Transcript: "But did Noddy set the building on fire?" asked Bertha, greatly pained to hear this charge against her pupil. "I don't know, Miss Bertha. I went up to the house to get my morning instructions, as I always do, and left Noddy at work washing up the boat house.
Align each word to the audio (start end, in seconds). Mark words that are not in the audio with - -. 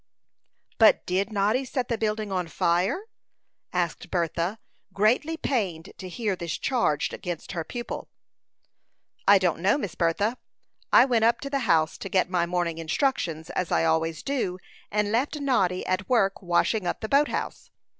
"But 0.79 1.05
did 1.05 1.31
Noddy 1.31 1.63
set 1.63 1.87
the 1.87 1.95
building 1.95 2.31
on 2.31 2.47
fire?" 2.47 3.03
asked 3.71 4.09
Bertha, 4.09 4.57
greatly 4.91 5.37
pained 5.37 5.91
to 5.99 6.09
hear 6.09 6.35
this 6.35 6.57
charge 6.57 7.13
against 7.13 7.51
her 7.51 7.63
pupil. 7.63 8.09
"I 9.27 9.37
don't 9.37 9.59
know, 9.59 9.77
Miss 9.77 9.93
Bertha. 9.93 10.39
I 10.91 11.05
went 11.05 11.25
up 11.25 11.39
to 11.41 11.51
the 11.51 11.59
house 11.69 11.99
to 11.99 12.09
get 12.09 12.31
my 12.31 12.47
morning 12.47 12.79
instructions, 12.79 13.51
as 13.51 13.71
I 13.71 13.85
always 13.85 14.23
do, 14.23 14.57
and 14.89 15.11
left 15.11 15.39
Noddy 15.39 15.85
at 15.85 16.09
work 16.09 16.41
washing 16.41 16.87
up 16.87 17.01
the 17.01 17.07
boat 17.09 17.27
house. 17.27 17.69